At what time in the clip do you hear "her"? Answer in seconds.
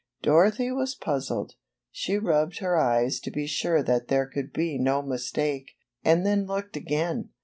2.57-2.75